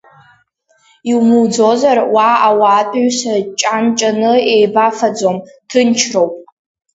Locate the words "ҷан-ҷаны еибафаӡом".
3.59-5.37